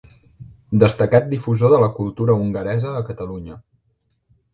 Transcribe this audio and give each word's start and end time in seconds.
Destacat 0.83 1.27
difusor 1.33 1.73
de 1.73 1.79
la 1.83 1.89
cultura 1.99 2.37
hongaresa 2.45 2.95
a 3.01 3.05
Catalunya. 3.11 3.59